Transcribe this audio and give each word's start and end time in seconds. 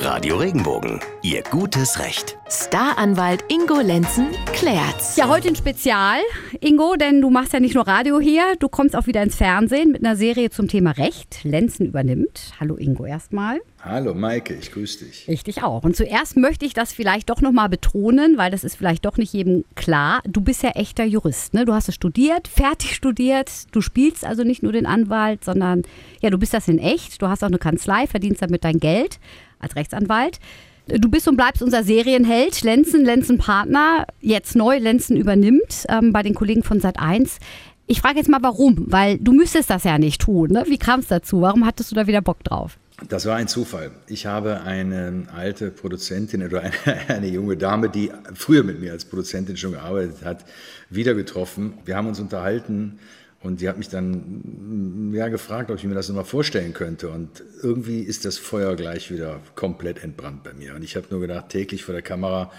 Radio 0.00 0.36
Regenbogen, 0.36 1.00
Ihr 1.22 1.42
gutes 1.42 1.98
Recht. 1.98 2.38
Staranwalt 2.48 3.44
Ingo 3.48 3.80
Lenzen 3.80 4.28
klärt's. 4.52 5.16
Ja, 5.16 5.28
heute 5.28 5.48
ein 5.48 5.56
Spezial, 5.56 6.20
Ingo, 6.60 6.94
denn 6.94 7.20
du 7.20 7.30
machst 7.30 7.52
ja 7.52 7.58
nicht 7.58 7.74
nur 7.74 7.88
Radio 7.88 8.20
hier, 8.20 8.54
du 8.60 8.68
kommst 8.68 8.94
auch 8.94 9.08
wieder 9.08 9.24
ins 9.24 9.34
Fernsehen 9.34 9.90
mit 9.90 10.04
einer 10.04 10.14
Serie 10.14 10.50
zum 10.50 10.68
Thema 10.68 10.92
Recht. 10.92 11.40
Lenzen 11.42 11.84
übernimmt. 11.84 12.52
Hallo 12.60 12.76
Ingo 12.76 13.06
erstmal. 13.06 13.60
Hallo 13.82 14.14
Maike, 14.14 14.54
ich 14.54 14.70
grüße 14.72 15.04
dich. 15.04 15.28
Ich 15.28 15.42
dich 15.42 15.62
auch. 15.64 15.82
Und 15.82 15.96
zuerst 15.96 16.36
möchte 16.36 16.64
ich 16.64 16.74
das 16.74 16.92
vielleicht 16.92 17.28
doch 17.28 17.40
nochmal 17.40 17.68
betonen, 17.68 18.38
weil 18.38 18.52
das 18.52 18.62
ist 18.62 18.76
vielleicht 18.76 19.04
doch 19.04 19.16
nicht 19.16 19.32
jedem 19.32 19.64
klar. 19.74 20.20
Du 20.24 20.40
bist 20.40 20.62
ja 20.62 20.70
echter 20.70 21.04
Jurist, 21.04 21.54
ne? 21.54 21.64
Du 21.64 21.74
hast 21.74 21.88
es 21.88 21.96
studiert, 21.96 22.46
fertig 22.46 22.94
studiert. 22.94 23.50
Du 23.72 23.80
spielst 23.80 24.24
also 24.24 24.44
nicht 24.44 24.62
nur 24.62 24.72
den 24.72 24.86
Anwalt, 24.86 25.44
sondern 25.44 25.82
ja, 26.20 26.30
du 26.30 26.38
bist 26.38 26.54
das 26.54 26.68
in 26.68 26.78
echt. 26.78 27.20
Du 27.20 27.28
hast 27.28 27.42
auch 27.42 27.48
eine 27.48 27.58
Kanzlei, 27.58 28.06
verdienst 28.06 28.42
damit 28.42 28.64
dein 28.64 28.78
Geld 28.78 29.18
als 29.60 29.76
Rechtsanwalt. 29.76 30.38
Du 30.86 31.10
bist 31.10 31.28
und 31.28 31.36
bleibst 31.36 31.62
unser 31.62 31.82
Serienheld, 31.84 32.62
Lenzen, 32.62 33.04
Lenzen 33.04 33.36
Partner, 33.36 34.06
jetzt 34.20 34.56
neu, 34.56 34.78
Lenzen 34.78 35.18
übernimmt 35.18 35.84
ähm, 35.88 36.12
bei 36.12 36.22
den 36.22 36.34
Kollegen 36.34 36.62
von 36.62 36.80
Sat1. 36.80 37.38
Ich 37.86 38.00
frage 38.00 38.18
jetzt 38.18 38.28
mal, 38.28 38.42
warum? 38.42 38.84
Weil 38.86 39.18
du 39.18 39.32
müsstest 39.32 39.68
das 39.68 39.84
ja 39.84 39.98
nicht 39.98 40.22
tun. 40.22 40.50
Ne? 40.50 40.64
Wie 40.66 40.78
kam 40.78 41.00
es 41.00 41.08
dazu? 41.08 41.42
Warum 41.42 41.66
hattest 41.66 41.90
du 41.90 41.94
da 41.94 42.06
wieder 42.06 42.22
Bock 42.22 42.42
drauf? 42.42 42.78
Das 43.06 43.26
war 43.26 43.36
ein 43.36 43.48
Zufall. 43.48 43.92
Ich 44.08 44.26
habe 44.26 44.62
eine 44.62 45.26
alte 45.34 45.70
Produzentin 45.70 46.42
oder 46.42 46.62
eine, 46.62 46.72
eine, 47.08 47.28
junge 47.28 47.56
Dame, 47.56 47.90
die 47.90 48.10
früher 48.34 48.64
mit 48.64 48.80
mir 48.80 48.92
als 48.92 49.04
Produzentin 49.04 49.56
schon 49.56 49.72
gearbeitet 49.72 50.24
hat, 50.24 50.44
wieder 50.90 51.14
getroffen. 51.14 51.74
Wir 51.84 51.96
haben 51.96 52.08
uns 52.08 52.18
unterhalten 52.18 52.98
und 53.40 53.60
die 53.60 53.68
hat 53.68 53.78
mich 53.78 53.88
dann 53.88 55.12
ja, 55.14 55.28
gefragt, 55.28 55.70
ob 55.70 55.78
ich 55.78 55.84
mir 55.84 55.94
das 55.94 56.08
nochmal 56.08 56.24
vorstellen 56.24 56.72
könnte. 56.72 57.08
Und 57.08 57.42
irgendwie 57.62 58.00
ist 58.00 58.24
das 58.24 58.36
Feuer 58.36 58.74
gleich 58.74 59.12
wieder 59.12 59.40
komplett 59.54 60.02
entbrannt 60.02 60.42
bei 60.42 60.52
mir. 60.54 60.74
Und 60.74 60.82
ich 60.82 60.96
habe 60.96 61.06
nur 61.10 61.20
gedacht, 61.20 61.50
täglich 61.50 61.84
vor 61.84 61.92
der 61.92 62.02
Kamera 62.02 62.50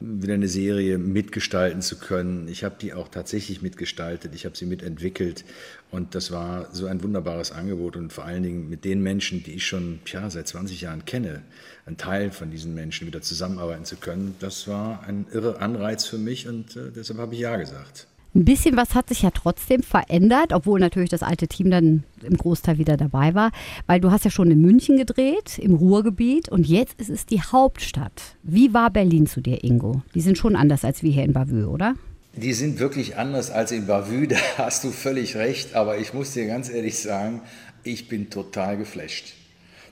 wieder 0.00 0.34
eine 0.34 0.48
Serie 0.48 0.98
mitgestalten 0.98 1.82
zu 1.82 1.98
können. 1.98 2.48
Ich 2.48 2.64
habe 2.64 2.76
die 2.80 2.94
auch 2.94 3.08
tatsächlich 3.08 3.60
mitgestaltet, 3.60 4.34
ich 4.34 4.46
habe 4.46 4.56
sie 4.56 4.64
mitentwickelt 4.64 5.44
und 5.90 6.14
das 6.14 6.30
war 6.30 6.68
so 6.72 6.86
ein 6.86 7.02
wunderbares 7.02 7.52
Angebot 7.52 7.96
und 7.96 8.10
vor 8.10 8.24
allen 8.24 8.42
Dingen 8.42 8.70
mit 8.70 8.86
den 8.86 9.02
Menschen, 9.02 9.42
die 9.42 9.52
ich 9.52 9.66
schon 9.66 10.00
ja, 10.06 10.30
seit 10.30 10.48
20 10.48 10.80
Jahren 10.80 11.04
kenne, 11.04 11.42
ein 11.84 11.98
Teil 11.98 12.30
von 12.30 12.50
diesen 12.50 12.74
Menschen 12.74 13.06
wieder 13.06 13.20
zusammenarbeiten 13.20 13.84
zu 13.84 13.96
können, 13.96 14.36
das 14.40 14.66
war 14.68 15.04
ein 15.06 15.26
irre 15.32 15.60
Anreiz 15.60 16.06
für 16.06 16.18
mich 16.18 16.48
und 16.48 16.76
äh, 16.76 16.90
deshalb 16.94 17.18
habe 17.18 17.34
ich 17.34 17.40
Ja 17.40 17.56
gesagt. 17.56 18.06
Ein 18.32 18.44
bisschen 18.44 18.76
was 18.76 18.94
hat 18.94 19.08
sich 19.08 19.22
ja 19.22 19.30
trotzdem 19.32 19.82
verändert, 19.82 20.52
obwohl 20.52 20.78
natürlich 20.78 21.08
das 21.08 21.24
alte 21.24 21.48
Team 21.48 21.68
dann 21.68 22.04
im 22.22 22.36
Großteil 22.36 22.78
wieder 22.78 22.96
dabei 22.96 23.34
war, 23.34 23.50
weil 23.88 24.00
du 24.00 24.12
hast 24.12 24.24
ja 24.24 24.30
schon 24.30 24.52
in 24.52 24.60
München 24.60 24.96
gedreht, 24.96 25.58
im 25.58 25.74
Ruhrgebiet 25.74 26.48
und 26.48 26.64
jetzt 26.68 27.00
ist 27.00 27.10
es 27.10 27.26
die 27.26 27.42
Hauptstadt. 27.42 28.36
Wie 28.44 28.72
war 28.72 28.90
Berlin 28.90 29.26
zu 29.26 29.40
dir, 29.40 29.64
Ingo? 29.64 30.02
Die 30.14 30.20
sind 30.20 30.38
schon 30.38 30.54
anders 30.54 30.84
als 30.84 31.02
wir 31.02 31.10
hier 31.10 31.24
in 31.24 31.32
Bavü, 31.32 31.64
oder? 31.64 31.96
Die 32.36 32.52
sind 32.52 32.78
wirklich 32.78 33.16
anders 33.16 33.50
als 33.50 33.72
in 33.72 33.88
Bavü, 33.88 34.26
da 34.28 34.36
hast 34.58 34.84
du 34.84 34.90
völlig 34.90 35.34
recht, 35.34 35.74
aber 35.74 35.98
ich 35.98 36.14
muss 36.14 36.32
dir 36.32 36.46
ganz 36.46 36.70
ehrlich 36.70 37.00
sagen, 37.00 37.40
ich 37.82 38.06
bin 38.06 38.30
total 38.30 38.76
geflasht. 38.76 39.34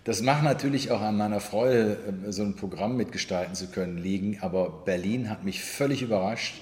Das 0.05 0.23
macht 0.23 0.45
natürlich 0.45 0.93
auch 0.93 1.01
an 1.01 1.17
meiner 1.17 1.41
Freude, 1.41 1.99
so 2.29 2.45
ein 2.45 2.55
Programm 2.55 2.97
mitgestalten 2.97 3.57
zu 3.57 3.67
können, 3.67 3.99
liegen, 3.99 4.39
aber 4.41 4.85
Berlin 4.85 5.29
hat 5.29 5.45
mich 5.45 5.61
völlig 5.61 6.03
überrascht 6.03 6.55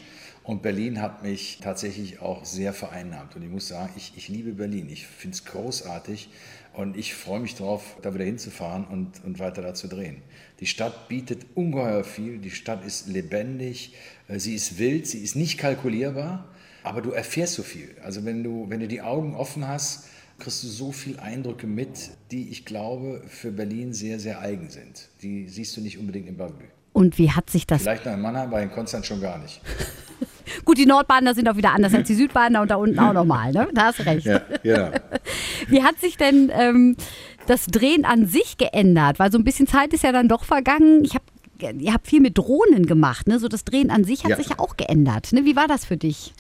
und 0.47 0.63
Berlin 0.63 1.03
hat 1.03 1.25
mich 1.25 1.59
tatsächlich 1.61 2.21
auch 2.21 2.45
sehr 2.45 2.73
vereinnahmt. 2.73 3.35
Und 3.35 3.43
ich 3.43 3.51
muss 3.51 3.67
sagen, 3.67 3.93
ich, 3.97 4.13
ich 4.17 4.29
liebe 4.29 4.53
Berlin. 4.53 4.89
Ich 4.89 5.05
finde 5.05 5.35
es 5.35 5.45
großartig 5.45 6.29
und 6.73 6.97
ich 6.97 7.15
freue 7.15 7.41
mich 7.41 7.57
darauf, 7.57 7.97
da 8.03 8.15
wieder 8.15 8.25
hinzufahren 8.25 8.85
und, 8.85 9.25
und 9.25 9.41
weiter 9.41 9.61
da 9.61 9.75
zu 9.75 9.89
drehen. 9.89 10.23
Die 10.61 10.67
Stadt 10.67 11.09
bietet 11.09 11.47
ungeheuer 11.57 12.05
viel. 12.05 12.39
Die 12.39 12.53
Stadt 12.53 12.87
ist 12.87 13.09
lebendig, 13.09 13.95
äh, 14.29 14.39
sie 14.39 14.55
ist 14.55 14.79
wild, 14.79 15.09
sie 15.09 15.19
ist 15.19 15.35
nicht 15.35 15.59
kalkulierbar, 15.59 16.49
aber 16.85 17.03
du 17.03 17.11
erfährst 17.11 17.55
so 17.55 17.65
viel. 17.65 17.97
Also 18.05 18.25
wenn 18.25 18.45
du, 18.45 18.67
wenn 18.69 18.79
du 18.79 18.87
die 18.87 19.03
Augen 19.03 19.35
offen 19.35 19.67
hast, 19.67 20.07
kriegst 20.39 20.63
du 20.63 20.69
so 20.69 20.93
viele 20.93 21.21
Eindrücke 21.21 21.67
mit, 21.67 22.11
die 22.31 22.51
ich 22.51 22.65
glaube 22.65 23.21
für 23.27 23.51
Berlin 23.51 23.93
sehr, 23.93 24.21
sehr 24.21 24.39
eigen 24.39 24.71
sind. 24.71 25.09
Die 25.23 25.49
siehst 25.49 25.77
du 25.77 25.81
nicht 25.81 25.99
unbedingt 25.99 26.29
in 26.29 26.37
Bavü. 26.37 26.67
Und 26.93 27.19
wie 27.19 27.33
hat 27.33 27.51
sich 27.51 27.67
das... 27.67 27.83
Vielleicht 27.83 28.07
noch 28.07 28.15
in 28.15 28.21
Mannheim, 28.21 28.49
aber 28.49 28.63
in 28.63 28.71
Konstanz 28.71 29.07
schon 29.07 29.21
gar 29.21 29.39
nicht. 29.39 29.61
Gut, 30.65 30.79
die 30.79 30.87
Nordbahner 30.87 31.35
sind 31.35 31.49
auch 31.49 31.57
wieder 31.57 31.73
anders 31.73 31.95
als 31.95 32.07
die 32.07 32.15
Südbahner 32.15 32.63
und 32.63 32.71
da 32.71 32.77
unten 32.77 32.99
auch 32.99 33.13
nochmal, 33.13 33.53
ne? 33.53 33.69
Da 33.73 33.87
hast 33.87 34.05
recht. 34.07 34.27
Ja, 34.27 34.41
ja. 34.63 34.93
Wie 35.69 35.83
hat 35.83 35.99
sich 36.01 36.17
denn 36.17 36.51
ähm, 36.55 36.97
das 37.47 37.67
Drehen 37.67 38.05
an 38.05 38.27
sich 38.27 38.57
geändert? 38.57 39.19
Weil 39.19 39.33
so 39.33 39.39
ein 39.39 39.45
bisschen 39.45 39.67
Zeit 39.67 39.93
ist 39.93 40.05
ja 40.05 40.13
dann 40.13 40.29
doch 40.29 40.45
vergangen. 40.45 41.05
Ich 41.05 41.15
habe 41.15 41.25
ihr 41.79 41.93
habt 41.95 42.07
viel 42.07 42.21
mit 42.21 42.37
Drohnen 42.37 42.87
gemacht, 42.87 43.29
ne? 43.29 43.39
So 43.39 43.49
das 43.49 43.65
Drehen 43.65 43.91
an 43.91 44.05
sich 44.05 44.25
hat 44.25 44.31
ja. 44.31 44.37
sich 44.37 44.49
ja 44.51 44.59
auch 44.59 44.77
geändert. 44.77 45.33
Ne? 45.33 45.45
Wie 45.45 45.57
war 45.57 45.69
das 45.69 45.85
für 45.85 45.97
dich? 45.97 46.35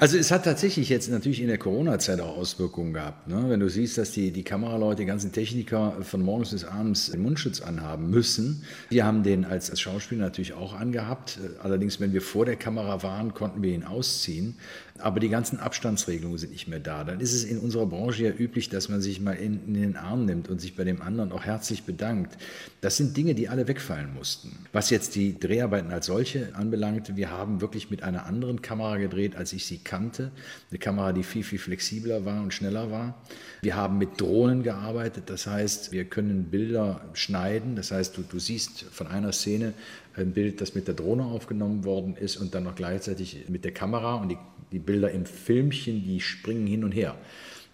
Also 0.00 0.16
es 0.16 0.30
hat 0.30 0.44
tatsächlich 0.44 0.90
jetzt 0.90 1.10
natürlich 1.10 1.40
in 1.40 1.48
der 1.48 1.58
Corona-Zeit 1.58 2.20
auch 2.20 2.36
Auswirkungen 2.36 2.92
gehabt. 2.92 3.26
Ne? 3.26 3.46
Wenn 3.48 3.58
du 3.58 3.68
siehst, 3.68 3.98
dass 3.98 4.12
die, 4.12 4.30
die 4.30 4.44
Kameraleute, 4.44 5.02
die 5.02 5.06
ganzen 5.06 5.32
Techniker 5.32 5.96
von 6.02 6.22
morgens 6.22 6.52
bis 6.52 6.64
abends 6.64 7.10
den 7.10 7.20
Mundschutz 7.20 7.60
anhaben 7.60 8.08
müssen. 8.08 8.62
Wir 8.90 9.04
haben 9.04 9.24
den 9.24 9.44
als, 9.44 9.70
als 9.70 9.80
Schauspieler 9.80 10.20
natürlich 10.20 10.52
auch 10.52 10.72
angehabt. 10.72 11.40
Allerdings, 11.64 11.98
wenn 11.98 12.12
wir 12.12 12.22
vor 12.22 12.44
der 12.44 12.54
Kamera 12.54 13.02
waren, 13.02 13.34
konnten 13.34 13.60
wir 13.60 13.74
ihn 13.74 13.82
ausziehen. 13.82 14.54
Aber 15.00 15.20
die 15.20 15.28
ganzen 15.28 15.58
Abstandsregelungen 15.58 16.38
sind 16.38 16.52
nicht 16.52 16.68
mehr 16.68 16.80
da. 16.80 17.04
Dann 17.04 17.20
ist 17.20 17.32
es 17.32 17.44
in 17.44 17.58
unserer 17.58 17.86
Branche 17.86 18.24
ja 18.24 18.30
üblich, 18.30 18.68
dass 18.68 18.88
man 18.88 19.00
sich 19.00 19.20
mal 19.20 19.32
in, 19.32 19.66
in 19.66 19.74
den 19.74 19.96
Arm 19.96 20.24
nimmt 20.24 20.48
und 20.48 20.60
sich 20.60 20.76
bei 20.76 20.84
dem 20.84 21.02
anderen 21.02 21.32
auch 21.32 21.44
herzlich 21.44 21.84
bedankt. 21.84 22.36
Das 22.80 22.96
sind 22.96 23.16
Dinge, 23.16 23.34
die 23.34 23.48
alle 23.48 23.68
wegfallen 23.68 24.12
mussten. 24.14 24.56
Was 24.72 24.90
jetzt 24.90 25.14
die 25.14 25.38
Dreharbeiten 25.38 25.92
als 25.92 26.06
solche 26.06 26.54
anbelangt, 26.54 27.16
wir 27.16 27.30
haben 27.30 27.60
wirklich 27.60 27.90
mit 27.90 28.02
einer 28.02 28.26
anderen 28.26 28.62
Kamera 28.62 28.96
gedreht, 28.96 29.36
als 29.36 29.52
ich 29.52 29.66
sie 29.66 29.78
kannte. 29.88 30.30
Eine 30.70 30.78
Kamera, 30.78 31.12
die 31.12 31.22
viel, 31.22 31.42
viel 31.42 31.58
flexibler 31.58 32.24
war 32.24 32.42
und 32.42 32.52
schneller 32.52 32.90
war. 32.90 33.20
Wir 33.62 33.74
haben 33.74 33.98
mit 33.98 34.20
Drohnen 34.20 34.62
gearbeitet, 34.62 35.24
das 35.26 35.46
heißt, 35.46 35.90
wir 35.92 36.04
können 36.04 36.44
Bilder 36.44 37.00
schneiden. 37.14 37.74
Das 37.74 37.90
heißt, 37.90 38.16
du, 38.16 38.22
du 38.22 38.38
siehst 38.38 38.82
von 38.82 39.06
einer 39.06 39.32
Szene 39.32 39.72
ein 40.14 40.32
Bild, 40.32 40.60
das 40.60 40.74
mit 40.74 40.86
der 40.86 40.94
Drohne 40.94 41.24
aufgenommen 41.24 41.84
worden 41.84 42.16
ist 42.16 42.36
und 42.36 42.54
dann 42.54 42.64
noch 42.64 42.74
gleichzeitig 42.74 43.46
mit 43.48 43.64
der 43.64 43.72
Kamera 43.72 44.16
und 44.16 44.28
die, 44.28 44.38
die 44.72 44.78
Bilder 44.78 45.10
im 45.10 45.24
Filmchen, 45.24 46.04
die 46.04 46.20
springen 46.20 46.66
hin 46.66 46.84
und 46.84 46.92
her. 46.92 47.16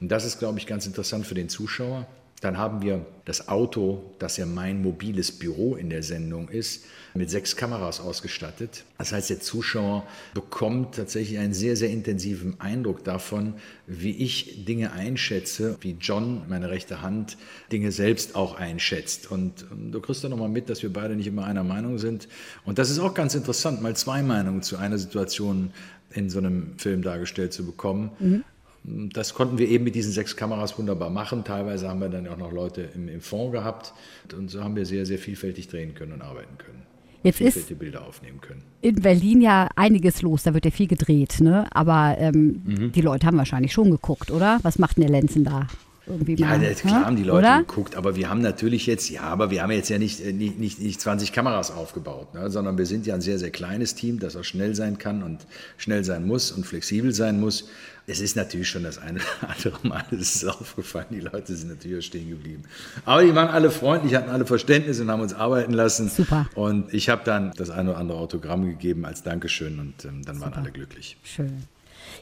Und 0.00 0.10
das 0.12 0.24
ist, 0.24 0.38
glaube 0.38 0.58
ich, 0.58 0.66
ganz 0.66 0.86
interessant 0.86 1.26
für 1.26 1.34
den 1.34 1.48
Zuschauer. 1.48 2.06
Dann 2.44 2.58
haben 2.58 2.82
wir 2.82 3.06
das 3.24 3.48
Auto, 3.48 4.02
das 4.18 4.36
ja 4.36 4.44
mein 4.44 4.82
mobiles 4.82 5.32
Büro 5.32 5.76
in 5.76 5.88
der 5.88 6.02
Sendung 6.02 6.50
ist, 6.50 6.84
mit 7.14 7.30
sechs 7.30 7.56
Kameras 7.56 8.00
ausgestattet. 8.00 8.84
Das 8.98 9.12
heißt, 9.12 9.30
der 9.30 9.40
Zuschauer 9.40 10.06
bekommt 10.34 10.96
tatsächlich 10.96 11.38
einen 11.38 11.54
sehr, 11.54 11.74
sehr 11.74 11.88
intensiven 11.88 12.60
Eindruck 12.60 13.02
davon, 13.02 13.54
wie 13.86 14.10
ich 14.10 14.66
Dinge 14.66 14.92
einschätze, 14.92 15.78
wie 15.80 15.96
John, 15.98 16.42
meine 16.46 16.68
rechte 16.68 17.00
Hand, 17.00 17.38
Dinge 17.72 17.92
selbst 17.92 18.36
auch 18.36 18.56
einschätzt. 18.56 19.30
Und 19.30 19.64
ähm, 19.72 19.90
du 19.90 20.02
kriegst 20.02 20.22
dann 20.22 20.30
nochmal 20.30 20.50
mit, 20.50 20.68
dass 20.68 20.82
wir 20.82 20.92
beide 20.92 21.16
nicht 21.16 21.28
immer 21.28 21.46
einer 21.46 21.64
Meinung 21.64 21.96
sind. 21.96 22.28
Und 22.66 22.78
das 22.78 22.90
ist 22.90 22.98
auch 22.98 23.14
ganz 23.14 23.34
interessant, 23.34 23.80
mal 23.80 23.96
zwei 23.96 24.22
Meinungen 24.22 24.60
zu 24.60 24.76
einer 24.76 24.98
Situation 24.98 25.70
in 26.12 26.28
so 26.28 26.40
einem 26.40 26.78
Film 26.78 27.00
dargestellt 27.00 27.54
zu 27.54 27.64
bekommen. 27.64 28.10
Mhm. 28.18 28.44
Das 28.84 29.32
konnten 29.32 29.56
wir 29.56 29.68
eben 29.68 29.84
mit 29.84 29.94
diesen 29.94 30.12
sechs 30.12 30.36
Kameras 30.36 30.78
wunderbar 30.78 31.08
machen. 31.08 31.42
Teilweise 31.42 31.88
haben 31.88 32.00
wir 32.00 32.10
dann 32.10 32.28
auch 32.28 32.36
noch 32.36 32.52
Leute 32.52 32.88
im, 32.94 33.08
im 33.08 33.22
Fond 33.22 33.52
gehabt. 33.52 33.94
Und 34.36 34.50
so 34.50 34.62
haben 34.62 34.76
wir 34.76 34.84
sehr, 34.84 35.06
sehr 35.06 35.18
vielfältig 35.18 35.68
drehen 35.68 35.94
können 35.94 36.12
und 36.12 36.22
arbeiten 36.22 36.58
können. 36.58 36.82
Jetzt 37.24 37.40
ist 37.40 37.78
Bilder 37.78 38.06
aufnehmen 38.06 38.42
können. 38.42 38.62
in 38.82 38.96
Berlin 38.96 39.40
ja 39.40 39.70
einiges 39.76 40.20
los, 40.20 40.42
da 40.42 40.52
wird 40.52 40.66
ja 40.66 40.70
viel 40.70 40.86
gedreht, 40.86 41.40
ne? 41.40 41.66
aber 41.74 42.16
ähm, 42.18 42.60
mhm. 42.66 42.92
die 42.92 43.00
Leute 43.00 43.26
haben 43.26 43.38
wahrscheinlich 43.38 43.72
schon 43.72 43.90
geguckt, 43.90 44.30
oder? 44.30 44.58
Was 44.62 44.78
macht 44.78 44.98
denn 44.98 45.04
der 45.04 45.10
Lenzen 45.10 45.42
da? 45.42 45.66
Irgendwie 46.06 46.34
ja, 46.34 46.48
mal, 46.48 46.74
klar 46.74 47.00
ne? 47.00 47.06
haben 47.06 47.16
die 47.16 47.22
Leute 47.22 47.38
oder? 47.38 47.58
geguckt, 47.58 47.96
aber 47.96 48.16
wir 48.16 48.28
haben 48.28 48.40
natürlich 48.40 48.86
jetzt, 48.86 49.08
ja, 49.08 49.22
aber 49.22 49.50
wir 49.50 49.62
haben 49.62 49.70
jetzt 49.70 49.88
ja 49.88 49.98
nicht, 49.98 50.20
äh, 50.20 50.32
nicht, 50.32 50.58
nicht, 50.58 50.80
nicht 50.80 51.00
20 51.00 51.32
Kameras 51.32 51.70
aufgebaut, 51.70 52.34
ne? 52.34 52.50
sondern 52.50 52.76
wir 52.76 52.86
sind 52.86 53.06
ja 53.06 53.14
ein 53.14 53.20
sehr, 53.20 53.38
sehr 53.38 53.50
kleines 53.50 53.94
Team, 53.94 54.18
das 54.18 54.36
auch 54.36 54.44
schnell 54.44 54.74
sein 54.74 54.98
kann 54.98 55.22
und 55.22 55.46
schnell 55.78 56.04
sein 56.04 56.26
muss 56.26 56.52
und 56.52 56.66
flexibel 56.66 57.12
sein 57.12 57.40
muss 57.40 57.68
es 58.06 58.20
ist 58.20 58.36
natürlich 58.36 58.68
schon 58.68 58.82
das 58.82 58.98
eine 58.98 59.20
oder 59.20 59.50
andere 59.50 59.88
Mal, 59.88 60.04
es 60.10 60.36
ist 60.36 60.44
aufgefallen, 60.44 61.06
die 61.10 61.20
Leute 61.20 61.56
sind 61.56 61.70
natürlich 61.70 62.06
stehen 62.06 62.28
geblieben. 62.28 62.64
Aber 63.04 63.22
die 63.22 63.34
waren 63.34 63.48
alle 63.48 63.70
freundlich, 63.70 64.14
hatten 64.14 64.30
alle 64.30 64.46
Verständnis 64.46 65.00
und 65.00 65.10
haben 65.10 65.22
uns 65.22 65.32
arbeiten 65.32 65.72
lassen. 65.72 66.08
Super. 66.08 66.46
Und 66.54 66.92
ich 66.92 67.08
habe 67.08 67.22
dann 67.24 67.52
das 67.56 67.70
eine 67.70 67.90
oder 67.90 67.98
andere 67.98 68.18
Autogramm 68.18 68.66
gegeben 68.66 69.04
als 69.04 69.22
Dankeschön 69.22 69.78
und 69.78 70.04
ähm, 70.04 70.22
dann 70.24 70.36
Super. 70.36 70.50
waren 70.50 70.60
alle 70.60 70.70
glücklich. 70.70 71.16
Schön. 71.22 71.64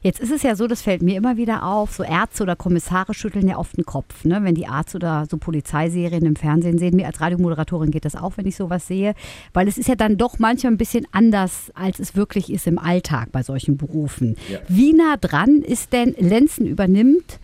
Jetzt 0.03 0.21
ist 0.21 0.31
es 0.31 0.43
ja 0.43 0.57
so, 0.57 0.67
das 0.67 0.83
fällt 0.83 1.03
mir 1.03 1.17
immer 1.17 1.37
wieder 1.37 1.65
auf, 1.65 1.93
so 1.93 2.03
Ärzte 2.03 2.43
oder 2.43 2.57
Kommissare 2.57 3.15
schütteln 3.15 3.49
ja 3.49 3.59
oft 3.59 3.77
den 3.77 3.85
Kopf, 3.85 4.25
ne? 4.25 4.41
wenn 4.43 4.55
die 4.55 4.67
Arzt- 4.67 4.95
oder 4.95 5.27
so 5.31 5.37
Polizeiserien 5.37 6.25
im 6.25 6.37
Fernsehen 6.37 6.79
sehen. 6.79 6.97
Mir 6.97 7.07
als 7.07 7.21
Radiomoderatorin 7.21 7.91
geht 7.91 8.05
das 8.05 8.17
auch, 8.17 8.37
wenn 8.37 8.47
ich 8.47 8.57
sowas 8.57 8.87
sehe, 8.87 9.15
weil 9.53 9.69
es 9.69 9.79
ist 9.79 9.89
ja 9.89 9.95
dann 9.95 10.17
doch 10.17 10.39
manchmal 10.39 10.73
ein 10.73 10.79
bisschen 10.79 11.07
anders, 11.13 11.71
als 11.75 11.99
es 11.99 12.17
wirklich 12.17 12.53
ist 12.53 12.67
im 12.67 12.79
Alltag 12.79 13.31
bei 13.33 13.43
solchen 13.43 13.77
Berufen. 13.77 14.37
Ja. 14.51 14.59
Wie 14.69 14.93
nah 14.93 15.17
dran 15.17 15.63
ist 15.63 15.93
denn 15.93 16.15
Lenzen 16.19 16.67
übernimmt 16.67 17.39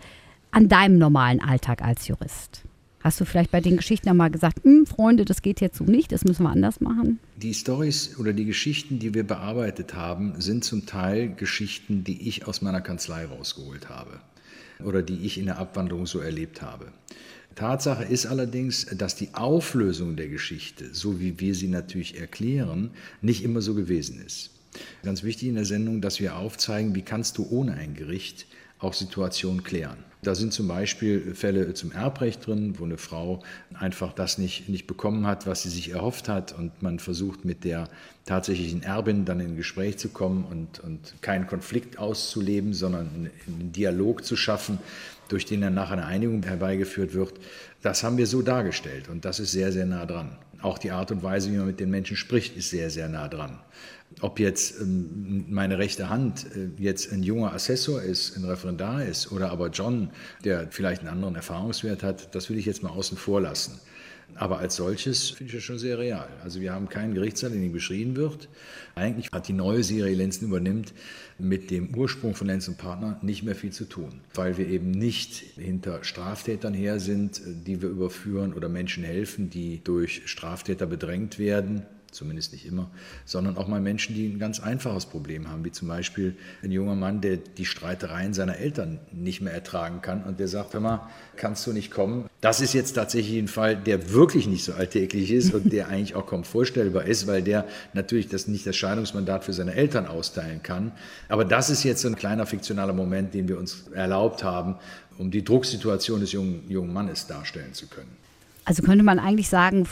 an 0.51 0.67
deinem 0.67 0.97
normalen 0.97 1.41
Alltag 1.41 1.81
als 1.81 2.07
Jurist? 2.07 2.63
Hast 3.01 3.21
du 3.21 3.25
vielleicht 3.25 3.51
bei 3.51 3.61
den 3.61 3.77
Geschichten 3.77 4.07
ja 4.07 4.13
mal 4.13 4.29
gesagt, 4.29 4.63
hm, 4.63 4.85
Freunde, 4.85 5.23
das 5.23 5.41
geht 5.41 5.61
jetzt 5.61 5.77
so 5.77 5.85
nicht, 5.85 6.11
das 6.11 6.25
müssen 6.25 6.43
wir 6.43 6.49
anders 6.49 6.81
machen? 6.81 7.19
Die 7.37 7.53
Stories 7.53 8.17
oder 8.19 8.33
die 8.33 8.45
Geschichten, 8.45 8.99
die 8.99 9.13
wir 9.13 9.25
bearbeitet 9.25 9.93
haben, 9.93 10.33
sind 10.39 10.65
zum 10.65 10.85
Teil 10.85 11.33
Geschichten, 11.33 12.03
die 12.03 12.27
ich 12.27 12.45
aus 12.45 12.61
meiner 12.61 12.81
Kanzlei 12.81 13.25
rausgeholt 13.25 13.87
habe 13.87 14.19
oder 14.83 15.01
die 15.01 15.25
ich 15.25 15.37
in 15.37 15.45
der 15.45 15.59
Abwanderung 15.59 16.07
so 16.07 16.19
erlebt 16.19 16.61
habe. 16.61 16.91
Tatsache 17.55 18.03
ist 18.03 18.25
allerdings, 18.25 18.85
dass 18.85 19.15
die 19.15 19.33
Auflösung 19.33 20.15
der 20.15 20.27
Geschichte, 20.27 20.93
so 20.93 21.19
wie 21.19 21.39
wir 21.39 21.55
sie 21.55 21.67
natürlich 21.67 22.19
erklären, 22.19 22.91
nicht 23.21 23.43
immer 23.43 23.61
so 23.61 23.75
gewesen 23.75 24.21
ist. 24.25 24.51
Ganz 25.03 25.23
wichtig 25.23 25.49
in 25.49 25.55
der 25.55 25.65
Sendung, 25.65 26.01
dass 26.01 26.19
wir 26.19 26.35
aufzeigen, 26.35 26.95
wie 26.95 27.01
kannst 27.01 27.37
du 27.37 27.47
ohne 27.49 27.73
ein 27.73 27.95
Gericht 27.95 28.45
auch 28.77 28.93
Situationen 28.93 29.63
klären. 29.63 29.97
Da 30.21 30.35
sind 30.35 30.51
zum 30.51 30.67
Beispiel 30.67 31.33
Fälle 31.33 31.73
zum 31.73 31.93
Erbrecht 31.93 32.45
drin, 32.45 32.75
wo 32.77 32.83
eine 32.83 32.97
Frau 32.97 33.41
einfach 33.73 34.11
das 34.11 34.37
nicht, 34.37 34.67
nicht 34.67 34.85
bekommen 34.85 35.25
hat, 35.25 35.47
was 35.47 35.63
sie 35.63 35.69
sich 35.69 35.91
erhofft 35.91 36.27
hat 36.27 36.57
und 36.57 36.81
man 36.81 36.99
versucht 36.99 37.45
mit 37.45 37.63
der 37.63 37.87
tatsächlichen 38.25 38.83
Erbin 38.83 39.23
dann 39.23 39.39
in 39.39 39.55
Gespräch 39.55 39.97
zu 39.97 40.09
kommen 40.09 40.43
und, 40.43 40.81
und 40.81 41.21
keinen 41.21 41.47
Konflikt 41.47 41.99
auszuleben, 41.99 42.73
sondern 42.73 43.29
einen 43.47 43.71
Dialog 43.71 44.25
zu 44.25 44.35
schaffen, 44.35 44.79
durch 45.29 45.45
den 45.45 45.61
dann 45.61 45.73
nachher 45.73 45.93
eine 45.93 46.05
Einigung 46.05 46.43
herbeigeführt 46.43 47.13
wird. 47.13 47.33
Das 47.81 48.03
haben 48.03 48.17
wir 48.17 48.27
so 48.27 48.41
dargestellt 48.41 49.07
und 49.07 49.23
das 49.23 49.39
ist 49.39 49.53
sehr, 49.53 49.71
sehr 49.71 49.85
nah 49.85 50.05
dran. 50.05 50.37
Auch 50.61 50.77
die 50.77 50.91
Art 50.91 51.11
und 51.11 51.23
Weise, 51.23 51.51
wie 51.51 51.57
man 51.57 51.67
mit 51.67 51.79
den 51.79 51.89
Menschen 51.89 52.17
spricht, 52.17 52.57
ist 52.57 52.69
sehr, 52.69 52.89
sehr 52.89 53.07
nah 53.07 53.27
dran. 53.27 53.59
Ob 54.21 54.39
jetzt 54.39 54.81
ähm, 54.81 55.45
meine 55.49 55.77
rechte 55.77 56.09
Hand 56.09 56.45
äh, 56.55 56.69
jetzt 56.81 57.11
ein 57.13 57.23
junger 57.23 57.53
Assessor 57.53 58.01
ist, 58.01 58.35
ein 58.35 58.43
Referendar 58.43 59.05
ist 59.05 59.31
oder 59.31 59.51
aber 59.51 59.69
John, 59.69 60.09
der 60.43 60.67
vielleicht 60.71 61.01
einen 61.01 61.09
anderen 61.09 61.35
Erfahrungswert 61.35 62.03
hat, 62.03 62.35
das 62.35 62.49
will 62.49 62.57
ich 62.57 62.65
jetzt 62.65 62.83
mal 62.83 62.89
außen 62.89 63.17
vor 63.17 63.39
lassen. 63.39 63.79
Aber 64.35 64.59
als 64.59 64.75
solches 64.75 65.31
finde 65.31 65.51
ich 65.51 65.57
das 65.57 65.63
schon 65.63 65.79
sehr 65.79 65.99
real. 65.99 66.27
Also 66.43 66.61
wir 66.61 66.73
haben 66.73 66.87
keinen 66.87 67.13
Gerichtssaal, 67.13 67.51
in 67.51 67.61
dem 67.61 67.73
beschrieben 67.73 68.15
wird. 68.15 68.47
Eigentlich 68.95 69.29
hat 69.31 69.47
die 69.47 69.53
neue 69.53 69.83
Serie 69.83 70.15
Lenzen 70.15 70.45
übernimmt 70.47 70.93
mit 71.37 71.71
dem 71.71 71.93
Ursprung 71.95 72.35
von 72.35 72.47
Lenz 72.47 72.67
und 72.67 72.77
Partner 72.77 73.19
nicht 73.21 73.43
mehr 73.43 73.55
viel 73.55 73.71
zu 73.71 73.85
tun, 73.85 74.21
weil 74.33 74.57
wir 74.57 74.67
eben 74.67 74.91
nicht 74.91 75.43
hinter 75.57 76.03
Straftätern 76.03 76.73
her 76.73 76.99
sind, 76.99 77.41
die 77.45 77.81
wir 77.81 77.89
überführen 77.89 78.53
oder 78.53 78.69
Menschen 78.69 79.03
helfen, 79.03 79.49
die 79.49 79.83
durch 79.83 80.23
Straftäter 80.25 80.85
bedrängt 80.85 81.39
werden 81.39 81.85
zumindest 82.11 82.53
nicht 82.53 82.65
immer, 82.65 82.89
sondern 83.25 83.57
auch 83.57 83.67
mal 83.67 83.81
Menschen, 83.81 84.15
die 84.15 84.27
ein 84.27 84.39
ganz 84.39 84.59
einfaches 84.59 85.05
Problem 85.05 85.49
haben, 85.49 85.63
wie 85.65 85.71
zum 85.71 85.87
Beispiel 85.87 86.35
ein 86.63 86.71
junger 86.71 86.95
Mann, 86.95 87.21
der 87.21 87.37
die 87.37 87.65
Streitereien 87.65 88.33
seiner 88.33 88.57
Eltern 88.57 88.99
nicht 89.11 89.41
mehr 89.41 89.53
ertragen 89.53 90.01
kann 90.01 90.23
und 90.23 90.39
der 90.39 90.47
sagt, 90.47 90.73
hör 90.73 90.81
mal, 90.81 91.09
kannst 91.35 91.65
du 91.67 91.73
nicht 91.73 91.91
kommen? 91.91 92.29
Das 92.41 92.61
ist 92.61 92.73
jetzt 92.73 92.93
tatsächlich 92.93 93.37
ein 93.37 93.47
Fall, 93.47 93.75
der 93.75 94.11
wirklich 94.11 94.47
nicht 94.47 94.63
so 94.63 94.73
alltäglich 94.73 95.31
ist 95.31 95.53
und 95.53 95.71
der 95.71 95.87
eigentlich 95.87 96.15
auch 96.15 96.25
kaum 96.25 96.43
vorstellbar 96.43 97.05
ist, 97.05 97.27
weil 97.27 97.41
der 97.41 97.65
natürlich 97.93 98.27
das 98.27 98.47
nicht 98.47 98.65
das 98.65 98.75
Scheidungsmandat 98.75 99.43
für 99.43 99.53
seine 99.53 99.73
Eltern 99.73 100.07
austeilen 100.07 100.63
kann. 100.63 100.91
Aber 101.27 101.45
das 101.45 101.69
ist 101.69 101.83
jetzt 101.83 102.01
so 102.01 102.07
ein 102.07 102.15
kleiner 102.15 102.45
fiktionaler 102.45 102.93
Moment, 102.93 103.33
den 103.33 103.47
wir 103.47 103.57
uns 103.57 103.87
erlaubt 103.93 104.43
haben, 104.43 104.75
um 105.17 105.31
die 105.31 105.43
Drucksituation 105.43 106.21
des 106.21 106.31
jungen, 106.31 106.63
jungen 106.69 106.93
Mannes 106.93 107.27
darstellen 107.27 107.73
zu 107.73 107.87
können. 107.87 108.17
Also 108.65 108.83
könnte 108.83 109.03
man 109.03 109.19
eigentlich 109.19 109.49
sagen, 109.49 109.87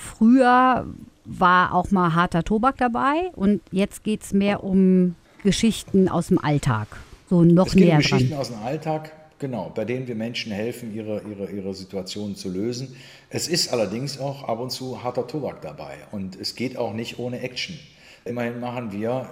früher 0.00 0.86
war 1.24 1.74
auch 1.74 1.90
mal 1.90 2.14
harter 2.14 2.42
Tobak 2.42 2.76
dabei 2.78 3.30
und 3.36 3.60
jetzt 3.70 4.02
geht 4.02 4.22
es 4.22 4.32
mehr 4.32 4.64
um 4.64 5.14
Geschichten 5.44 6.08
aus 6.08 6.28
dem 6.28 6.38
Alltag. 6.38 6.88
So 7.28 7.42
noch 7.42 7.68
es 7.68 7.74
geht 7.74 7.84
näher 7.84 7.96
um 7.96 8.02
Geschichten 8.02 8.34
aus 8.34 8.48
dem 8.48 8.58
Alltag, 8.58 9.12
genau, 9.38 9.70
bei 9.74 9.84
denen 9.84 10.08
wir 10.08 10.16
Menschen 10.16 10.50
helfen, 10.52 10.94
ihre, 10.94 11.22
ihre, 11.22 11.50
ihre 11.50 11.74
Situation 11.74 12.34
zu 12.34 12.48
lösen. 12.48 12.96
Es 13.28 13.46
ist 13.46 13.72
allerdings 13.72 14.18
auch 14.18 14.44
ab 14.44 14.58
und 14.58 14.70
zu 14.70 15.02
harter 15.02 15.26
Tobak 15.26 15.62
dabei 15.62 15.98
und 16.10 16.38
es 16.40 16.54
geht 16.54 16.76
auch 16.76 16.92
nicht 16.92 17.18
ohne 17.18 17.40
Action. 17.40 17.78
Immerhin 18.24 18.60
machen 18.60 18.92
wir, 18.92 19.30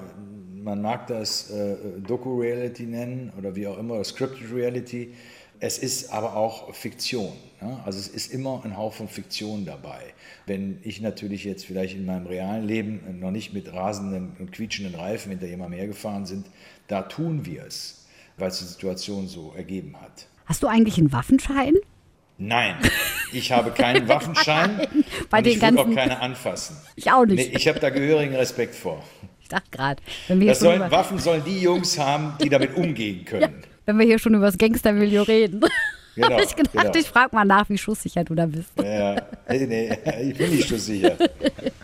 man 0.63 0.81
mag 0.81 1.07
das 1.09 1.51
äh, 1.51 1.77
Doku-Reality 2.07 2.85
nennen 2.85 3.33
oder 3.39 3.55
wie 3.55 3.67
auch 3.67 3.79
immer, 3.79 4.03
Scripted 4.05 4.53
Reality, 4.53 5.15
es 5.61 5.79
ist 5.79 6.13
aber 6.13 6.37
auch 6.37 6.75
Fiktion. 6.75 7.33
Ja? 7.61 7.83
Also 7.85 7.99
es 7.99 8.09
ist 8.09 8.33
immer 8.33 8.63
ein 8.65 8.77
Haufen 8.77 9.09
Fiktion 9.09 9.65
dabei. 9.65 10.01
Wenn 10.47 10.79
ich 10.83 11.01
natürlich 11.01 11.45
jetzt 11.45 11.67
vielleicht 11.67 11.97
in 11.97 12.07
meinem 12.07 12.27
realen 12.27 12.67
Leben 12.67 13.19
noch 13.21 13.31
nicht 13.31 13.53
mit 13.53 13.73
rasenden 13.73 14.37
und 14.39 14.53
quietschenden 14.53 14.95
Reifen 14.95 15.31
hinter 15.31 15.47
jemandem 15.47 15.79
hergefahren 15.79 16.27
sind, 16.27 16.47
da 16.87 17.03
tun 17.03 17.45
wir 17.45 17.65
es, 17.65 18.07
weil 18.37 18.49
es 18.49 18.59
die 18.59 18.65
Situation 18.65 19.29
so 19.29 19.53
ergeben 19.57 20.01
hat. 20.01 20.27
Hast 20.47 20.63
du 20.63 20.67
eigentlich 20.67 20.99
einen 20.99 21.13
Waffenschein? 21.13 21.75
Nein, 22.39 22.77
ich 23.33 23.51
habe 23.51 23.73
keinen 23.73 24.09
Waffenschein 24.09 24.87
Bei 25.29 25.39
und 25.39 25.47
den 25.47 25.55
ich 25.55 25.61
ganzen... 25.61 25.79
auch 25.79 25.95
keine 25.95 26.21
anfassen. 26.21 26.77
Ich 26.95 27.11
auch 27.11 27.27
nicht. 27.27 27.51
Nee, 27.51 27.57
ich 27.57 27.67
habe 27.67 27.81
da 27.81 27.91
gehörigen 27.91 28.35
Respekt 28.37 28.75
vor. 28.75 29.03
Ich 29.43 29.49
dachte 29.49 29.71
gerade, 29.71 30.03
sollen, 30.55 30.91
Waffen 30.91 31.19
sollen 31.19 31.43
die 31.45 31.61
Jungs 31.61 31.99
haben, 31.99 32.35
die 32.43 32.49
damit 32.49 32.77
umgehen 32.77 33.25
können. 33.27 33.65
Wenn 33.89 33.99
wir 33.99 34.05
hier 34.05 34.19
schon 34.19 34.35
über 34.35 34.45
das 34.45 34.59
Gangstermilieu 34.59 35.23
reden. 35.23 35.63
Genau, 36.15 36.31
habe 36.31 36.43
ich 36.45 36.57
gedacht, 36.57 36.73
genau. 36.73 36.95
ich 36.97 37.07
frage 37.07 37.37
mal 37.37 37.45
nach, 37.45 37.69
wie 37.69 37.79
schusssicher 37.79 38.25
du 38.25 38.35
da 38.35 38.47
bist. 38.47 38.73
Ja, 38.77 39.23
nee, 39.49 39.67
nee, 39.67 39.99
ich 40.21 40.37
bin 40.37 40.51
nicht 40.51 40.69
schusssicher. 40.69 41.17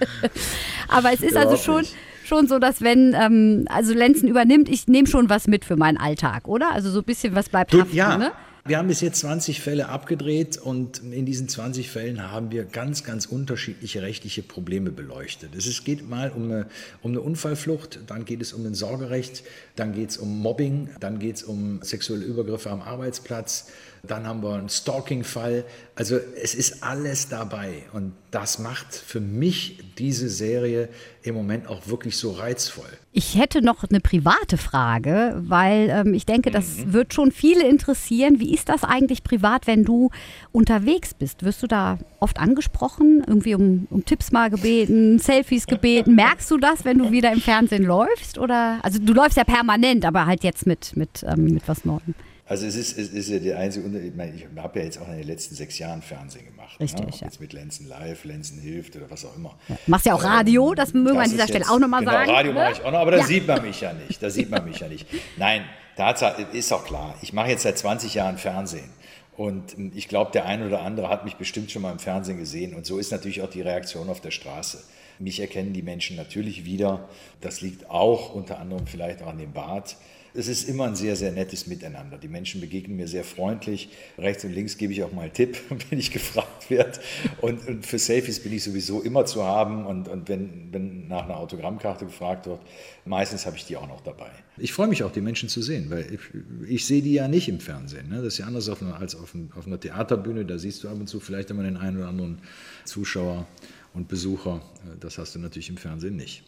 Aber 0.89 1.13
es 1.13 1.21
ist 1.21 1.37
also 1.37 1.57
schon, 1.57 1.85
schon 2.25 2.49
so, 2.49 2.59
dass 2.59 2.83
wenn, 2.83 3.15
ähm, 3.15 3.65
also 3.69 3.95
Lenzen 3.95 4.27
übernimmt, 4.27 4.69
ich 4.69 4.89
nehme 4.89 5.07
schon 5.07 5.31
was 5.31 5.47
mit 5.47 5.65
für 5.65 5.77
meinen 5.77 5.99
Alltag, 5.99 6.49
oder? 6.49 6.73
Also 6.73 6.91
so 6.91 6.99
ein 6.99 7.05
bisschen 7.05 7.37
was 7.37 7.49
bleibt 7.49 7.73
Du, 7.73 7.83
haften, 7.83 7.95
ja, 7.95 8.19
ne? 8.19 8.33
Wir 8.67 8.79
haben 8.79 8.89
bis 8.89 9.03
jetzt 9.03 9.21
20 9.21 9.61
Fälle 9.61 9.91
abgedreht 9.91 10.57
und 10.57 11.03
in 11.03 11.27
diesen 11.27 11.51
20 11.51 11.91
Fällen 11.91 12.31
haben 12.31 12.51
wir 12.51 12.65
ganz, 12.65 13.05
ganz 13.05 13.27
unterschiedliche 13.27 14.01
rechtliche 14.01 14.43
Probleme 14.43 14.91
beleuchtet. 14.91 15.55
Es 15.55 15.85
geht 15.85 16.09
mal 16.09 16.31
um 16.31 16.45
eine, 16.45 16.67
um 17.03 17.11
eine 17.11 17.21
Unfallflucht, 17.21 18.01
dann 18.07 18.25
geht 18.25 18.41
es 18.41 18.55
um 18.55 18.65
ein 18.65 18.75
Sorgerecht, 18.75 19.45
dann 19.77 19.93
geht 19.93 20.11
es 20.11 20.17
um 20.17 20.39
Mobbing, 20.41 20.89
dann 20.99 21.19
geht 21.19 21.37
es 21.37 21.43
um 21.43 21.83
sexuelle 21.83 22.25
Übergriffe 22.25 22.71
am 22.71 22.81
Arbeitsplatz, 22.81 23.67
dann 24.07 24.27
haben 24.27 24.43
wir 24.43 24.55
einen 24.55 24.69
Stalking-Fall. 24.69 25.65
Also 25.95 26.19
es 26.41 26.55
ist 26.55 26.83
alles 26.83 27.29
dabei 27.29 27.85
und 27.93 28.13
das 28.31 28.59
macht 28.59 28.95
für 28.95 29.21
mich 29.21 29.79
diese 29.97 30.29
Serie 30.29 30.89
im 31.23 31.35
Moment 31.35 31.69
auch 31.69 31.87
wirklich 31.87 32.17
so 32.17 32.33
reizvoll. 32.33 32.89
Ich 33.13 33.39
hätte 33.39 33.63
noch 33.63 33.85
eine 33.89 34.01
private 34.01 34.57
Frage, 34.57 35.41
weil 35.47 35.89
ähm, 35.89 36.15
ich 36.15 36.27
denke, 36.27 36.51
das 36.51 36.93
wird 36.93 37.15
schon 37.15 37.31
viele 37.31 37.67
interessieren. 37.69 38.41
Wie 38.41 38.53
ist 38.53 38.69
das 38.69 38.83
eigentlich 38.83 39.23
privat, 39.23 39.69
wenn 39.69 39.85
du 39.85 40.11
unterwegs 40.51 41.15
bist? 41.15 41.45
Wirst 41.45 41.63
du 41.63 41.69
da 41.69 41.99
oft 42.19 42.39
angesprochen, 42.39 43.23
irgendwie 43.25 43.55
um, 43.55 43.87
um 43.91 44.05
Tipps 44.05 44.33
mal 44.33 44.51
gebeten, 44.51 45.21
Selfies 45.21 45.67
gebeten? 45.67 46.15
Merkst 46.17 46.51
du 46.51 46.59
das, 46.59 46.85
wenn 46.85 46.99
du 46.99 47.13
wieder 47.13 47.33
im 47.33 47.41
Fernsehen 47.41 47.85
läufst? 47.85 48.39
Oder 48.39 48.81
also 48.83 48.99
du 48.99 49.13
läufst 49.13 49.37
ja 49.37 49.45
permanent, 49.45 50.05
aber 50.05 50.27
halt 50.27 50.43
jetzt 50.43 50.67
mit, 50.67 50.97
mit, 50.97 51.25
ähm, 51.27 51.45
mit 51.45 51.69
was 51.69 51.85
Neuem. 51.85 52.15
Also 52.47 52.67
es 52.67 52.77
ist, 52.77 52.99
es 52.99 53.09
ist 53.09 53.31
ja 53.31 53.39
der 53.39 53.59
einzige 53.59 53.87
Unterschied, 53.87 54.11
ich, 54.11 54.17
meine, 54.17 54.35
ich 54.35 54.45
habe 54.57 54.79
ja 54.79 54.85
jetzt 54.85 55.01
auch 55.01 55.09
in 55.09 55.17
den 55.17 55.27
letzten 55.27 55.55
sechs 55.55 55.79
Jahren 55.79 56.03
Fernsehen 56.03 56.45
gemacht. 56.45 56.79
Richtig, 56.79 57.01
ne? 57.01 57.11
Ja. 57.11 57.27
Jetzt 57.27 57.41
mit 57.41 57.55
Lenzen 57.55 57.89
Live, 57.89 58.25
Lenzen 58.25 58.61
hilft 58.61 58.97
oder 58.97 59.11
was 59.11 59.25
auch 59.25 59.35
immer. 59.35 59.57
Ja. 59.69 59.77
Machst 59.87 60.05
ja 60.05 60.15
auch 60.15 60.23
Radio, 60.23 60.75
das 60.75 60.93
mögen 60.93 61.17
wir 61.17 61.23
an 61.23 61.31
dieser 61.31 61.49
Stelle 61.49 61.65
auch 61.71 61.79
nochmal 61.79 62.01
genau, 62.01 62.13
sagen. 62.13 62.31
Radio 62.31 62.53
ne? 62.53 62.61
mache 62.61 62.73
ich 62.73 62.83
auch 62.83 62.93
noch, 62.93 62.99
aber 62.99 63.13
da 63.13 63.19
Ja. 63.19 63.25
sieht 63.25 63.47
man 63.47 63.63
mich 63.63 63.81
ja 63.81 63.95
nicht. 63.95 64.23
Da 64.23 64.29
sieht 64.29 64.51
man 64.51 64.65
mich 64.67 64.79
ja 64.79 64.89
nicht. 64.89 65.07
Nein, 65.39 65.65
Tatsache 65.97 66.43
ist 66.53 66.71
auch 66.73 66.85
klar. 66.85 67.15
Ich 67.23 67.33
mache 67.33 67.49
jetzt 67.49 67.63
seit 67.63 67.79
20 67.79 68.13
Jahren 68.15 68.37
Fernsehen. 68.37 68.91
Und 69.37 69.79
ähm, 69.79 69.93
ich 69.95 70.09
glaube, 70.09 70.31
der 70.33 70.45
eine 70.45 70.67
oder 70.67 70.83
andere 70.83 71.09
hat 71.09 71.25
mich 71.25 71.37
bestimmt 71.37 71.71
schon 71.71 71.81
mal 71.81 71.93
im 71.93 71.99
Fernsehen 71.99 72.39
gesehen. 72.39 72.75
Und 72.75 72.85
so 72.85 72.99
ist 72.99 73.11
natürlich 73.11 73.41
auch 73.43 73.51
die 73.51 73.63
Reaktion 73.63 74.09
auf 74.11 74.21
der 74.21 74.31
Straße. 74.31 74.83
Mich 75.19 75.41
erkennen 75.41 75.73
die 75.73 75.83
Menschen 75.83 76.17
natürlich 76.17 76.65
wieder. 76.65 77.09
Das 77.41 77.61
liegt 77.61 77.89
auch 77.89 78.35
unter 78.35 78.59
anderem 78.59 78.87
vielleicht 78.87 79.23
auch 79.23 79.29
an 79.29 79.39
dem 79.39 79.53
Bart. 79.53 79.97
Es 80.37 80.49
ist 80.49 80.69
immer 80.69 80.87
ein 80.87 80.97
sehr, 80.97 81.15
sehr 81.15 81.31
nettes 81.31 81.69
Miteinander. 81.69 82.19
Die 82.19 82.27
Menschen 82.27 82.61
begegnen 82.61 82.97
mir 82.97 83.07
sehr 83.07 83.23
freundlich. 83.23 83.91
Rechts 84.19 84.45
und 84.45 84.53
links 84.53 84.77
gebe 84.77 84.93
ich 84.93 85.05
auch 85.05 85.13
mal 85.13 85.23
einen 85.23 85.33
Tipp, 85.33 85.57
wenn 85.91 85.99
ich 85.99 86.11
gefragt 86.11 86.71
werde. 86.71 86.99
Und, 87.41 87.67
und 87.69 87.87
für 87.87 88.01
Selfies 88.01 88.41
bin 88.41 88.53
ich 88.53 88.65
sowieso 88.65 89.01
immer 89.01 89.27
zu 89.27 89.45
haben. 89.45 89.87
Und, 89.87 90.09
und 90.09 90.29
wenn, 90.29 90.73
wenn 90.73 91.07
nach 91.07 91.25
einer 91.25 91.37
Autogrammkarte 91.37 92.07
gefragt 92.07 92.47
wird, 92.47 92.61
meistens 93.05 93.47
habe 93.47 93.57
ich 93.57 93.65
die 93.65 93.77
auch 93.77 93.87
noch 93.87 94.01
dabei. 94.01 94.31
Ich 94.57 94.73
freue 94.73 94.89
mich 94.89 95.05
auch, 95.05 95.13
die 95.13 95.21
Menschen 95.21 95.49
zu 95.49 95.63
sehen, 95.63 95.89
weil 95.89 96.13
ich, 96.13 96.21
ich 96.69 96.87
sehe 96.87 97.01
die 97.01 97.13
ja 97.13 97.29
nicht 97.29 97.49
im 97.49 97.61
Fernsehen. 97.61 98.09
Ne? 98.09 98.17
Das 98.17 98.35
ist 98.35 98.39
ja 98.39 98.47
anders 98.47 98.69
auf 98.69 98.83
einer, 98.83 98.99
als 98.99 99.15
auf, 99.15 99.35
ein, 99.35 99.53
auf 99.57 99.69
einer 99.69 99.79
Theaterbühne. 99.79 100.45
Da 100.45 100.59
siehst 100.59 100.83
du 100.83 100.89
ab 100.89 100.97
und 100.99 101.07
zu 101.07 101.21
vielleicht 101.21 101.51
immer 101.51 101.63
den 101.63 101.77
einen 101.77 101.99
oder 101.99 102.09
anderen 102.09 102.39
Zuschauer 102.85 103.47
und 103.93 104.09
Besucher. 104.09 104.61
Das 104.99 105.17
hast 105.17 105.37
du 105.37 105.39
natürlich 105.39 105.69
im 105.69 105.77
Fernsehen 105.77 106.17
nicht. 106.17 106.43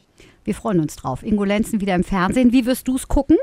Wir 0.45 0.55
freuen 0.55 0.81
uns 0.81 0.97
drauf. 0.97 1.23
Ingo 1.23 1.45
Lenzen 1.45 1.81
wieder 1.81 1.95
im 1.95 2.03
Fernsehen. 2.03 2.53
Wie 2.53 2.67
wirst 2.67 2.89
du 2.89 2.97
es 2.97 3.07
gucken? 3.07 3.37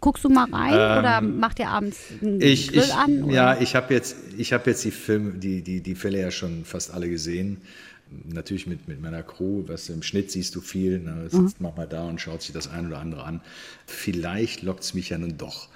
Guckst 0.00 0.24
du 0.24 0.28
mal 0.28 0.48
rein 0.52 0.74
oder 0.74 1.20
macht 1.20 1.58
ihr 1.58 1.68
abends 1.68 1.98
einen 2.20 2.40
Ähm, 2.40 2.40
Ich, 2.40 2.68
Grill 2.68 2.82
ich, 2.82 2.94
an? 2.94 3.22
Oder? 3.24 3.34
ja, 3.34 3.60
ich 3.60 3.74
habe 3.74 3.94
jetzt, 3.94 4.16
ich 4.36 4.52
hab 4.52 4.66
jetzt 4.66 4.84
die, 4.84 4.90
Filme, 4.90 5.32
die, 5.38 5.62
die, 5.62 5.80
die 5.80 5.94
Fälle 5.94 6.20
ja 6.20 6.30
schon 6.30 6.64
fast 6.64 6.92
alle 6.92 7.08
gesehen. 7.08 7.60
Natürlich 8.24 8.66
mit, 8.68 8.86
mit 8.86 9.00
meiner 9.00 9.24
Crew, 9.24 9.64
was 9.66 9.88
im 9.88 10.02
Schnitt 10.02 10.30
siehst 10.30 10.54
du 10.54 10.60
viel, 10.60 11.00
ne, 11.00 11.22
sitzt 11.28 11.58
Mhm. 11.60 11.66
manchmal 11.66 11.88
da 11.88 12.04
und 12.04 12.20
schaut 12.20 12.42
sich 12.42 12.52
das 12.52 12.68
ein 12.68 12.86
oder 12.86 12.98
andere 12.98 13.24
an. 13.24 13.40
Vielleicht 13.86 14.62
lockt 14.62 14.84
es 14.84 14.94
mich 14.94 15.08
ja 15.08 15.18
nun 15.18 15.36
doch. 15.38 15.68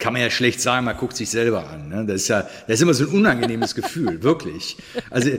Kann 0.00 0.12
man 0.14 0.22
ja 0.22 0.30
schlecht 0.30 0.60
sagen, 0.60 0.86
man 0.86 0.96
guckt 0.96 1.16
sich 1.16 1.30
selber 1.30 1.68
an. 1.70 1.88
Ne? 1.88 2.04
Das 2.06 2.22
ist 2.22 2.28
ja, 2.28 2.40
das 2.66 2.74
ist 2.76 2.82
immer 2.82 2.94
so 2.94 3.04
ein 3.04 3.10
unangenehmes 3.10 3.74
Gefühl, 3.76 4.22
wirklich. 4.24 4.76
Also 5.10 5.30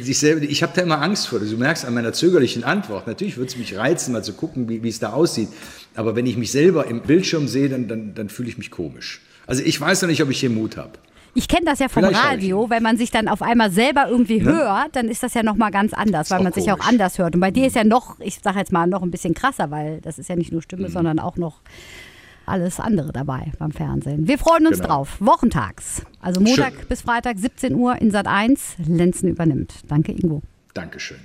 sich 0.00 0.18
selber, 0.18 0.42
ich 0.42 0.62
habe 0.62 0.72
da 0.76 0.82
immer 0.82 1.02
Angst 1.02 1.26
vor. 1.26 1.40
Du 1.40 1.56
merkst 1.56 1.84
an 1.84 1.94
meiner 1.94 2.12
zögerlichen 2.12 2.62
Antwort. 2.62 3.06
Natürlich 3.08 3.36
würde 3.36 3.48
es 3.48 3.56
mich 3.56 3.76
reizen, 3.76 4.12
mal 4.12 4.22
zu 4.22 4.34
gucken, 4.34 4.68
wie, 4.68 4.88
es 4.88 5.00
da 5.00 5.12
aussieht. 5.12 5.48
Aber 5.96 6.14
wenn 6.14 6.26
ich 6.26 6.36
mich 6.36 6.52
selber 6.52 6.86
im 6.86 7.00
Bildschirm 7.02 7.48
sehe, 7.48 7.68
dann, 7.68 7.88
dann, 7.88 8.14
dann 8.14 8.28
fühle 8.28 8.48
ich 8.48 8.58
mich 8.58 8.70
komisch. 8.70 9.22
Also 9.46 9.62
ich 9.64 9.80
weiß 9.80 10.02
noch 10.02 10.08
nicht, 10.08 10.22
ob 10.22 10.30
ich 10.30 10.38
hier 10.38 10.50
Mut 10.50 10.76
habe. 10.76 10.92
Ich 11.34 11.48
kenne 11.48 11.64
das 11.64 11.78
ja 11.78 11.88
vom 11.88 12.02
Vielleicht 12.04 12.24
Radio, 12.24 12.68
wenn 12.70 12.82
man 12.82 12.96
sich 12.96 13.10
dann 13.10 13.28
auf 13.28 13.40
einmal 13.40 13.70
selber 13.70 14.06
irgendwie 14.08 14.40
Ne? 14.40 14.52
hört, 14.52 14.96
dann 14.96 15.08
ist 15.08 15.22
das 15.22 15.34
ja 15.34 15.42
nochmal 15.42 15.70
ganz 15.70 15.92
anders, 15.92 16.30
weil 16.30 16.42
man 16.42 16.52
sich 16.52 16.70
auch 16.72 16.80
anders 16.80 17.18
hört. 17.18 17.34
Und 17.36 17.40
bei 17.40 17.50
dir 17.52 17.66
ist 17.66 17.76
ja 17.76 17.84
noch, 17.84 18.18
ich 18.20 18.40
sage 18.42 18.58
jetzt 18.58 18.72
mal, 18.72 18.86
noch 18.86 19.02
ein 19.02 19.10
bisschen 19.12 19.32
krasser, 19.34 19.70
weil 19.70 20.00
das 20.00 20.18
ist 20.18 20.28
ja 20.28 20.36
nicht 20.36 20.52
nur 20.52 20.60
Stimme, 20.60 20.88
Mhm. 20.88 20.92
sondern 20.92 21.18
auch 21.20 21.36
noch 21.36 21.60
alles 22.50 22.80
andere 22.80 23.12
dabei 23.12 23.52
beim 23.58 23.70
Fernsehen. 23.72 24.26
Wir 24.28 24.36
freuen 24.38 24.66
uns 24.66 24.78
Genau. 24.80 24.88
drauf. 24.88 25.16
Wochentags. 25.20 26.02
Also 26.20 26.40
Montag 26.40 26.74
Schön. 26.74 26.88
bis 26.88 27.02
Freitag, 27.02 27.38
17 27.38 27.74
Uhr 27.74 27.96
in 27.96 28.10
Sat 28.10 28.26
1. 28.26 28.76
Lenzen 28.86 29.28
übernimmt. 29.30 29.74
Danke, 29.88 30.12
Ingo. 30.12 30.42
Dankeschön. 30.74 31.20